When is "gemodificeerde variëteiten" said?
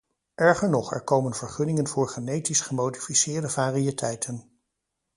2.61-4.59